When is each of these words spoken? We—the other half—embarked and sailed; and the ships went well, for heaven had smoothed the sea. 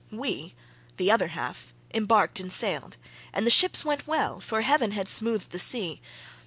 We—the 0.09 1.11
other 1.11 1.27
half—embarked 1.27 2.39
and 2.39 2.51
sailed; 2.51 2.97
and 3.33 3.45
the 3.45 3.51
ships 3.51 3.85
went 3.85 4.07
well, 4.07 4.39
for 4.39 4.61
heaven 4.63 4.93
had 4.93 5.07
smoothed 5.07 5.51
the 5.51 5.59
sea. 5.59 6.01